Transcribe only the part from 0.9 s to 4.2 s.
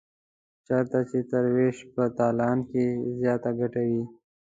چې تر وېش په تالان کې زیاته ګټه وي.